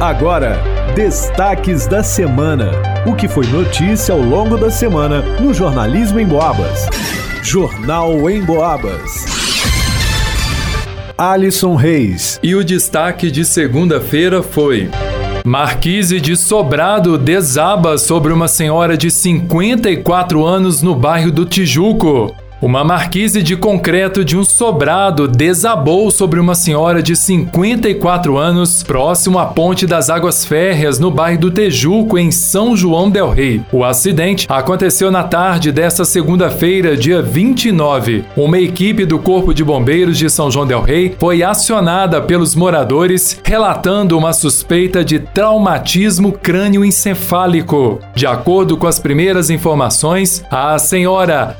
[0.00, 0.62] Agora,
[0.94, 2.70] destaques da semana.
[3.04, 6.86] O que foi notícia ao longo da semana no Jornalismo em Boabas.
[7.42, 9.26] Jornal em Boabas.
[11.18, 12.38] Alisson Reis.
[12.44, 14.88] E o destaque de segunda-feira foi.
[15.44, 22.32] Marquise de Sobrado desaba sobre uma senhora de 54 anos no bairro do Tijuco.
[22.60, 29.38] Uma marquise de concreto de um sobrado desabou sobre uma senhora de 54 anos próximo
[29.38, 33.62] à Ponte das Águas Férreas, no bairro do Tejuco, em São João del Rei.
[33.70, 38.24] O acidente aconteceu na tarde desta segunda-feira, dia 29.
[38.36, 43.40] Uma equipe do Corpo de Bombeiros de São João del Rei foi acionada pelos moradores,
[43.44, 48.00] relatando uma suspeita de traumatismo crânioencefálico.
[48.16, 51.56] De acordo com as primeiras informações, a senhora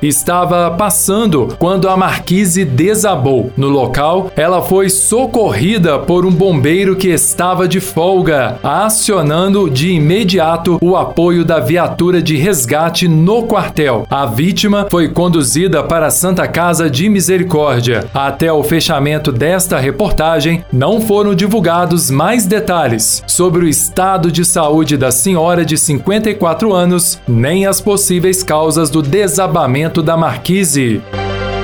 [0.00, 3.52] Estava passando quando a marquise desabou.
[3.56, 10.78] No local, ela foi socorrida por um bombeiro que estava de folga, acionando de imediato
[10.80, 14.06] o apoio da viatura de resgate no quartel.
[14.10, 18.06] A vítima foi conduzida para a Santa Casa de Misericórdia.
[18.14, 24.96] Até o fechamento desta reportagem, não foram divulgados mais detalhes sobre o estado de saúde
[24.96, 31.00] da senhora de 54 anos, nem as possíveis causas do desabamento desabamento da marquise.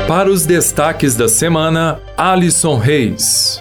[0.07, 3.61] Para os destaques da semana, Alisson Reis.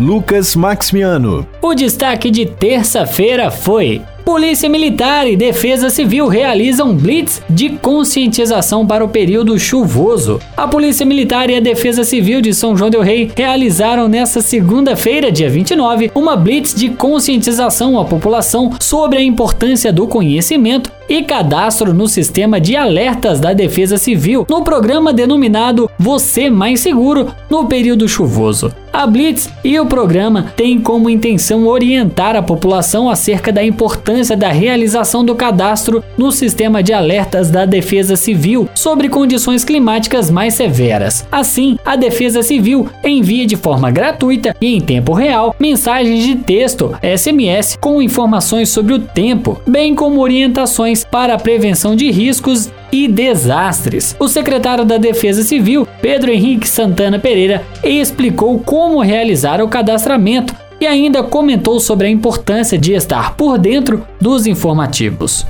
[0.00, 1.46] Lucas Maximiano.
[1.62, 9.04] O destaque de terça-feira foi Polícia Militar e Defesa Civil realizam blitz de conscientização para
[9.04, 10.40] o período chuvoso.
[10.56, 15.30] A Polícia Militar e a Defesa Civil de São João del Rei realizaram nesta segunda-feira,
[15.30, 21.94] dia 29, uma blitz de conscientização à população sobre a importância do conhecimento e cadastro
[21.94, 28.08] no sistema de alertas da Defesa Civil no programa denominado Você Mais Seguro no período
[28.08, 28.72] chuvoso.
[28.92, 34.48] A Blitz e o programa têm como intenção orientar a população acerca da importância da
[34.48, 41.24] realização do cadastro no sistema de alertas da Defesa Civil sobre condições climáticas mais severas.
[41.30, 46.96] Assim, a Defesa Civil envia de forma gratuita e em tempo real mensagens de texto
[47.02, 53.08] SMS com informações sobre o tempo, bem como orientações para a prevenção de riscos e
[53.08, 54.16] desastres.
[54.18, 60.86] O secretário da Defesa Civil, Pedro Henrique Santana Pereira, explicou como realizar o cadastramento e
[60.86, 65.46] ainda comentou sobre a importância de estar por dentro dos informativos.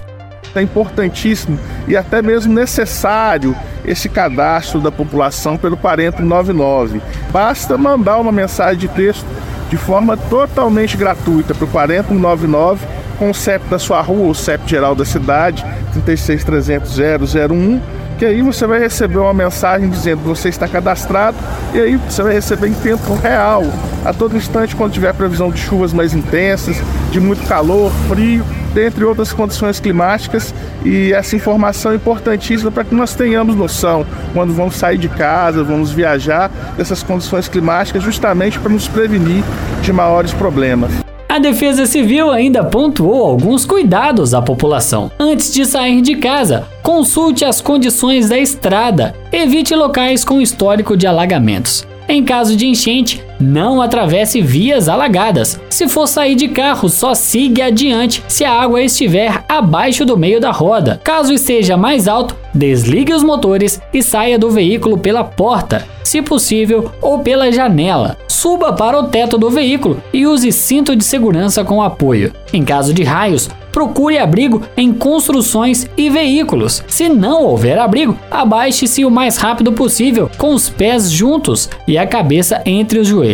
[0.54, 3.54] É importantíssimo e até mesmo necessário
[3.84, 7.00] esse cadastro da população pelo Parento 99.
[7.30, 9.26] Basta mandar uma mensagem de texto
[9.68, 12.86] de forma totalmente gratuita para o 4099
[13.18, 15.64] com o CEP da sua rua, o CEP geral da cidade,
[16.06, 17.80] 36300-001,
[18.18, 21.36] que aí você vai receber uma mensagem dizendo que você está cadastrado
[21.72, 23.62] e aí você vai receber em tempo real,
[24.04, 26.76] a todo instante quando tiver previsão de chuvas mais intensas,
[27.12, 30.52] de muito calor, frio, dentre outras condições climáticas
[30.84, 35.62] e essa informação é importantíssima para que nós tenhamos noção quando vamos sair de casa,
[35.62, 39.44] vamos viajar dessas condições climáticas justamente para nos prevenir
[39.80, 41.07] de maiores problemas.
[41.38, 45.08] A Defesa Civil ainda pontuou alguns cuidados à população.
[45.20, 51.06] Antes de sair de casa, consulte as condições da estrada, evite locais com histórico de
[51.06, 51.86] alagamentos.
[52.08, 55.60] Em caso de enchente, não atravesse vias alagadas.
[55.70, 60.40] Se for sair de carro, só siga adiante se a água estiver abaixo do meio
[60.40, 61.00] da roda.
[61.04, 66.90] Caso esteja mais alto, desligue os motores e saia do veículo pela porta, se possível,
[67.00, 68.16] ou pela janela.
[68.26, 72.32] Suba para o teto do veículo e use cinto de segurança com apoio.
[72.52, 76.82] Em caso de raios, procure abrigo em construções e veículos.
[76.88, 82.06] Se não houver abrigo, abaixe-se o mais rápido possível, com os pés juntos e a
[82.06, 83.27] cabeça entre os joelhos.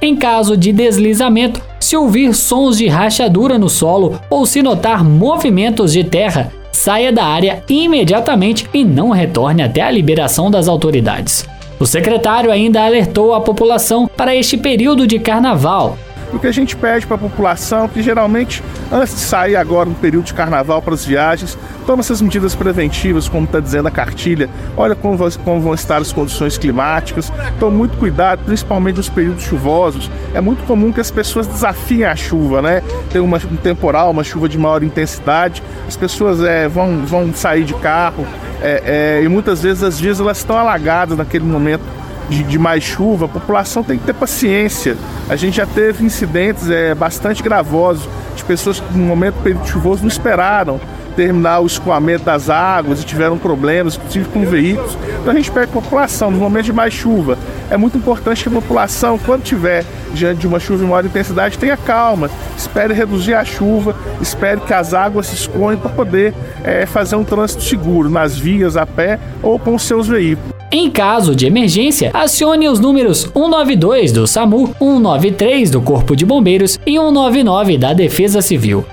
[0.00, 5.92] Em caso de deslizamento, se ouvir sons de rachadura no solo ou se notar movimentos
[5.92, 11.46] de terra, saia da área imediatamente e não retorne até a liberação das autoridades.
[11.78, 15.98] O secretário ainda alertou a população para este período de carnaval,
[16.36, 18.62] o que a gente pede para a população, que geralmente,
[18.92, 23.28] antes de sair agora no período de carnaval para as viagens, toma essas medidas preventivas,
[23.28, 27.96] como está dizendo a cartilha, olha como, como vão estar as condições climáticas, tome muito
[27.96, 30.10] cuidado, principalmente nos períodos chuvosos.
[30.34, 32.82] É muito comum que as pessoas desafiem a chuva, né?
[33.10, 37.64] Tem uma, um temporal, uma chuva de maior intensidade, as pessoas é, vão, vão sair
[37.64, 38.26] de carro
[38.62, 41.95] é, é, e muitas vezes as vias elas estão alagadas naquele momento
[42.28, 44.96] de, de, mais chuva, a população tem que ter paciência.
[45.28, 49.66] A gente já teve incidentes é, bastante gravosos de pessoas que no momento do período
[49.66, 50.80] chuvoso não esperaram
[51.16, 54.96] terminar o escoamento das águas e tiveram problemas, inclusive com veículos.
[55.20, 57.38] Então a gente pede a população, no momento de mais chuva,
[57.70, 61.58] é muito importante que a população, quando tiver diante de uma chuva em maior intensidade,
[61.58, 66.86] tenha calma, espere reduzir a chuva, espere que as águas se escoem para poder é,
[66.86, 70.55] fazer um trânsito seguro nas vias, a pé ou com os seus veículos.
[70.78, 76.78] Em caso de emergência, acione os números 192 do SAMU, 193 do Corpo de Bombeiros
[76.84, 78.84] e 199 da Defesa Civil.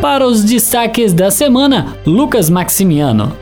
[0.00, 3.36] Para os destaques da semana, Lucas Maximiano.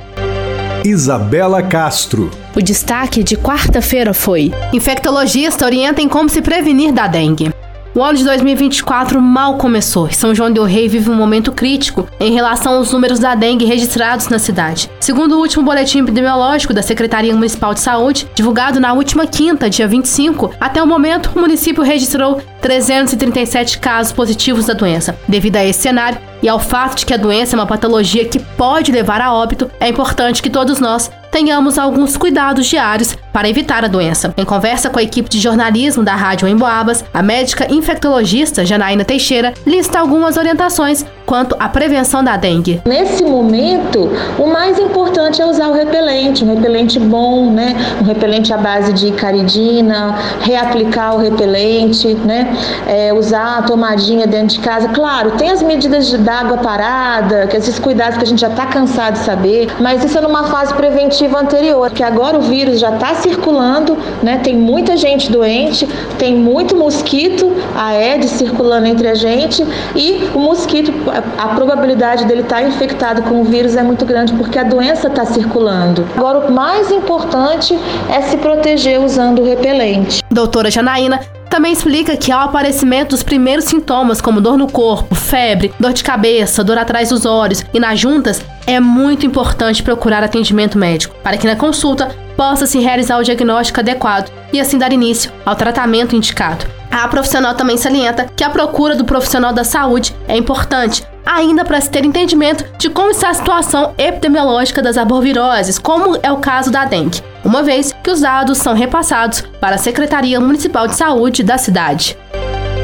[0.82, 2.30] Isabela Castro.
[2.56, 7.50] O destaque de quarta-feira foi: Infectologista orienta em como se prevenir da dengue.
[7.96, 12.08] O ano de 2024 mal começou e São João del Rei vive um momento crítico
[12.18, 14.90] em relação aos números da dengue registrados na cidade.
[14.98, 19.86] Segundo o último boletim epidemiológico da Secretaria Municipal de Saúde, divulgado na última quinta, dia
[19.86, 25.16] 25, até o momento o município registrou 337 casos positivos da doença.
[25.28, 28.40] Devido a esse cenário e ao fato de que a doença é uma patologia que
[28.40, 33.84] pode levar a óbito, é importante que todos nós tenhamos alguns cuidados diários para evitar
[33.84, 34.32] a doença.
[34.36, 39.52] Em conversa com a equipe de jornalismo da Rádio Emboabas, a médica infectologista Janaína Teixeira
[39.66, 42.80] lista algumas orientações quanto à prevenção da dengue.
[42.84, 47.74] Nesse momento, o mais importante é usar o repelente, um repelente bom, né?
[48.00, 52.54] Um repelente à base de caridina, reaplicar o repelente, né?
[52.86, 54.88] É, usar a tomadinha dentro de casa.
[54.88, 58.66] Claro, tem as medidas de água parada, que esses cuidados que a gente já está
[58.66, 62.94] cansado de saber, mas isso é numa fase preventiva anterior, que agora o vírus já
[62.94, 64.40] está circulando, né?
[64.42, 65.86] Tem muita gente doente,
[66.18, 70.92] tem muito mosquito Aedes circulando entre a gente e o mosquito
[71.38, 75.08] a probabilidade dele estar tá infectado com o vírus é muito grande porque a doença
[75.08, 76.06] está circulando.
[76.16, 77.78] Agora, o mais importante
[78.08, 80.22] é se proteger usando o repelente.
[80.30, 81.20] Doutora Janaína
[81.54, 86.02] também explica que ao aparecimento dos primeiros sintomas, como dor no corpo, febre, dor de
[86.02, 91.36] cabeça, dor atrás dos olhos e nas juntas, é muito importante procurar atendimento médico, para
[91.36, 96.16] que na consulta possa se realizar o diagnóstico adequado e assim dar início ao tratamento
[96.16, 96.66] indicado.
[96.90, 101.80] A profissional também salienta que a procura do profissional da saúde é importante, ainda para
[101.80, 106.70] se ter entendimento de como está a situação epidemiológica das arboviroses, como é o caso
[106.70, 111.42] da dengue, uma vez que os dados são repassados para a Secretaria Municipal de Saúde
[111.42, 112.16] da cidade.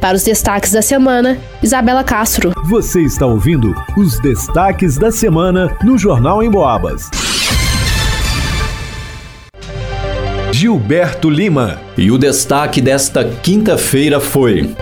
[0.01, 2.53] Para os destaques da semana, Isabela Castro.
[2.65, 7.11] Você está ouvindo os destaques da semana no Jornal em Boabas.
[10.53, 11.81] Gilberto Lima.
[11.97, 14.75] E o destaque desta quinta-feira foi: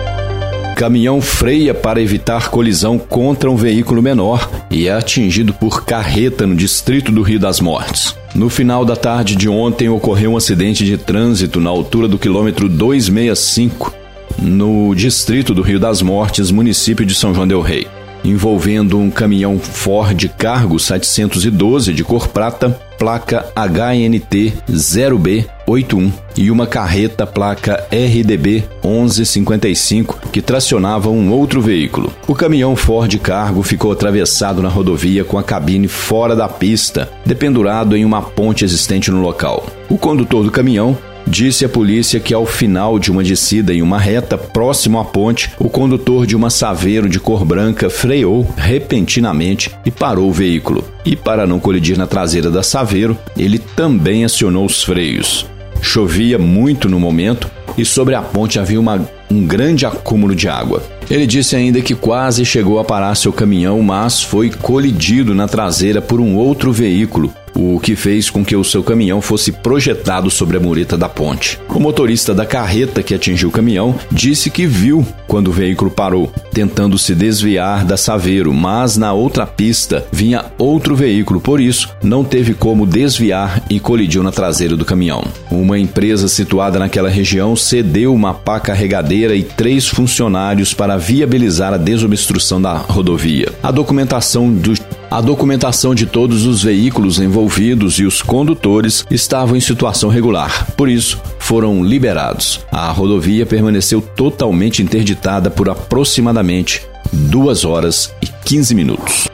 [0.79, 6.55] Caminhão freia para evitar colisão contra um veículo menor e é atingido por carreta no
[6.55, 8.15] distrito do Rio das Mortes.
[8.33, 12.69] No final da tarde de ontem ocorreu um acidente de trânsito na altura do quilômetro
[12.69, 13.93] 265,
[14.41, 17.85] no distrito do Rio das Mortes, município de São João del Rei,
[18.23, 27.25] envolvendo um caminhão Ford Cargo 712 de cor prata, placa HNT 0B81 e uma carreta
[27.25, 32.13] placa RDB 1155 que tracionava um outro veículo.
[32.27, 37.95] O caminhão Ford Cargo ficou atravessado na rodovia com a cabine fora da pista, dependurado
[37.95, 39.65] em uma ponte existente no local.
[39.89, 40.97] O condutor do caminhão
[41.29, 45.51] disse à polícia que ao final de uma descida em uma reta próximo à ponte,
[45.59, 50.83] o condutor de uma Saveiro de cor branca freou repentinamente e parou o veículo.
[51.05, 55.45] E para não colidir na traseira da Saveiro, ele também acionou os freios.
[55.81, 60.83] Chovia muito no momento e sobre a ponte havia uma, um grande acúmulo de água.
[61.09, 66.01] Ele disse ainda que quase chegou a parar seu caminhão, mas foi colidido na traseira
[66.01, 70.57] por um outro veículo o que fez com que o seu caminhão fosse projetado sobre
[70.57, 71.59] a mureta da ponte.
[71.69, 76.31] O motorista da carreta que atingiu o caminhão disse que viu quando o veículo parou,
[76.51, 82.23] tentando se desviar da Saveiro, mas na outra pista vinha outro veículo, por isso não
[82.23, 85.23] teve como desviar e colidiu na traseira do caminhão.
[85.51, 91.77] Uma empresa situada naquela região cedeu uma pá carregadeira e três funcionários para viabilizar a
[91.77, 93.49] desobstrução da rodovia.
[93.61, 94.73] A documentação do
[95.09, 100.87] a documentação de todos os veículos envolvidos e os condutores estavam em situação regular, por
[100.87, 102.59] isso foram liberados.
[102.71, 109.27] A rodovia permaneceu totalmente interditada por aproximadamente 2 horas e 15 minutos.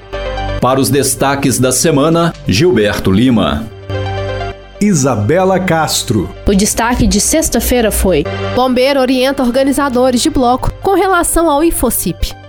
[0.62, 3.68] Para os destaques da semana, Gilberto Lima.
[4.80, 6.30] Isabela Castro.
[6.46, 8.24] O destaque de sexta-feira foi:
[8.56, 12.45] Bombeiro orienta organizadores de bloco com relação ao Infocip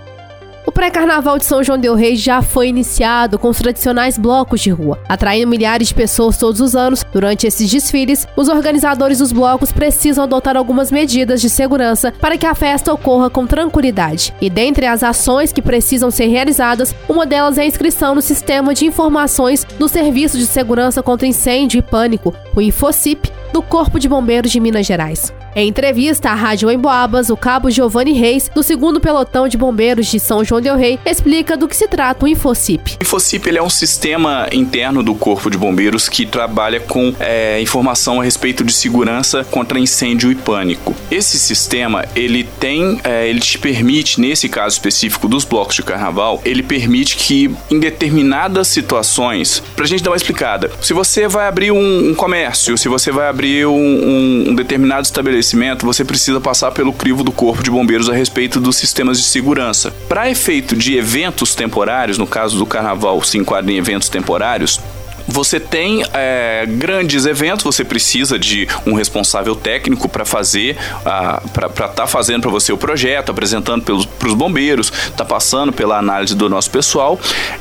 [0.77, 4.99] pré-carnaval de São João del Rei já foi iniciado com os tradicionais blocos de rua,
[5.09, 7.03] atraindo milhares de pessoas todos os anos.
[7.11, 12.45] Durante esses desfiles, os organizadores dos blocos precisam adotar algumas medidas de segurança para que
[12.45, 14.31] a festa ocorra com tranquilidade.
[14.39, 18.75] E dentre as ações que precisam ser realizadas, uma delas é a inscrição no Sistema
[18.75, 24.07] de Informações do Serviço de Segurança contra Incêndio e Pânico, o InfoCip, do Corpo de
[24.07, 25.33] Bombeiros de Minas Gerais.
[25.57, 30.19] Em entrevista à Rádio Emboabas, o cabo Giovanni Reis, do 2 Pelotão de Bombeiros de
[30.19, 32.97] São João del Rei, explica do que se trata o InfoCip.
[32.99, 38.21] O InfoCip é um sistema interno do Corpo de Bombeiros que trabalha com é, informação
[38.21, 40.93] a respeito de segurança contra incêndio e pânico.
[41.09, 46.39] Esse sistema ele tem, é, ele te permite, nesse caso específico dos blocos de carnaval,
[46.45, 51.71] ele permite que em determinadas situações, pra gente dar uma explicada, se você vai abrir
[51.71, 55.46] um, um comércio, se você vai abrir um, um, um determinado estabelecimento
[55.85, 59.93] você precisa passar pelo crivo do Corpo de Bombeiros a respeito dos sistemas de segurança.
[60.09, 64.79] Para efeito de eventos temporários, no caso do carnaval se enquadra em eventos temporários,
[65.27, 70.77] você tem é, grandes eventos, você precisa de um responsável técnico para fazer,
[71.53, 75.97] para estar tá fazendo para você o projeto, apresentando para os bombeiros, tá passando pela
[75.97, 77.19] análise do nosso pessoal.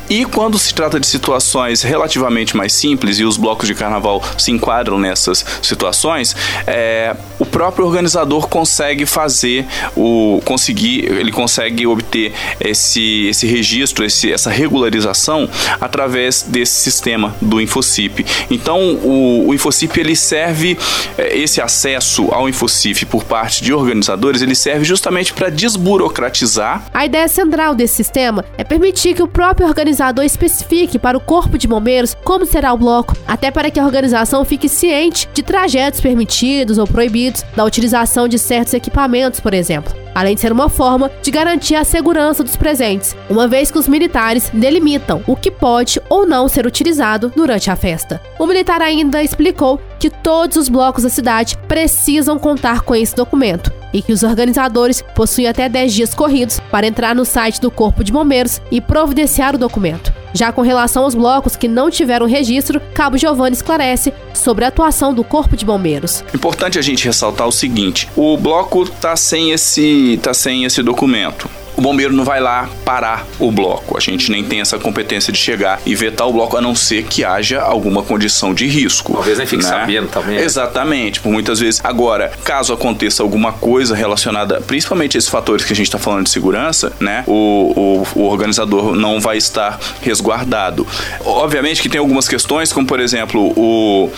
[0.08, 4.52] E quando se trata de situações relativamente mais simples e os blocos de carnaval se
[4.52, 13.26] enquadram nessas situações, é, o próprio organizador consegue fazer o conseguir, ele consegue obter esse,
[13.26, 15.48] esse registro, esse, essa regularização
[15.80, 18.24] através desse sistema do do InfoCip.
[18.50, 20.78] Então, o, o InfoCip ele serve
[21.16, 26.84] é, esse acesso ao InfoCip por parte de organizadores, ele serve justamente para desburocratizar.
[26.92, 31.56] A ideia central desse sistema é permitir que o próprio organizador especifique para o corpo
[31.56, 36.00] de bombeiros como será o bloco, até para que a organização fique ciente de trajetos
[36.00, 41.10] permitidos ou proibidos, da utilização de certos equipamentos, por exemplo além de ser uma forma
[41.20, 46.00] de garantir a segurança dos presentes, uma vez que os militares delimitam o que pode
[46.08, 48.18] ou não ser utilizado durante a festa.
[48.38, 53.70] O militar ainda explicou que todos os blocos da cidade precisam contar com esse documento
[53.92, 58.02] e que os organizadores possuem até 10 dias corridos para entrar no site do Corpo
[58.02, 60.10] de Bombeiros e providenciar o documento.
[60.36, 65.14] Já com relação aos blocos que não tiveram registro, Cabo Giovanni esclarece sobre a atuação
[65.14, 66.22] do Corpo de Bombeiros.
[66.34, 71.48] Importante a gente ressaltar o seguinte: o bloco está sem esse tá sem esse documento
[71.76, 73.96] o bombeiro não vai lá parar o bloco.
[73.96, 77.04] A gente nem tem essa competência de chegar e vetar o bloco, a não ser
[77.04, 79.12] que haja alguma condição de risco.
[79.12, 79.68] Talvez nem fique né?
[79.68, 80.36] sabendo também.
[80.36, 80.44] Né?
[80.44, 81.80] Exatamente, por muitas vezes.
[81.84, 86.30] Agora, caso aconteça alguma coisa relacionada, principalmente esses fatores que a gente está falando de
[86.30, 87.24] segurança, né?
[87.26, 90.86] O, o, o organizador não vai estar resguardado.
[91.24, 94.10] Obviamente que tem algumas questões, como por exemplo, o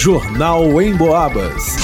[0.00, 1.76] Jornal em Boabas.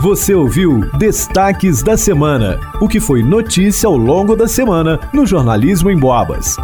[0.00, 5.92] Você ouviu Destaques da Semana, o que foi notícia ao longo da semana no Jornalismo
[5.92, 6.56] em Boabas.